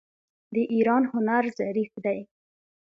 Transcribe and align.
د 0.53 0.55
ایران 0.73 1.03
هنر 1.11 1.43
ظریف 1.59 1.91
دی. 2.05 2.19